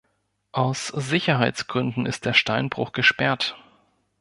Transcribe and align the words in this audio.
Aus 0.51 0.87
Sicherheitsgründen 0.87 2.07
ist 2.07 2.25
der 2.25 2.33
Steinbruch 2.33 2.91
gesperrt. 2.91 3.55